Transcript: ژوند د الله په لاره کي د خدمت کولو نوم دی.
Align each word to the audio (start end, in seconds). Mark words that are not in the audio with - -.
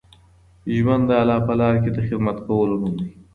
ژوند 0.75 1.03
د 1.09 1.11
الله 1.21 1.39
په 1.47 1.53
لاره 1.59 1.79
کي 1.83 1.91
د 1.93 1.99
خدمت 2.07 2.37
کولو 2.47 2.75
نوم 2.81 2.93
دی. 2.99 3.09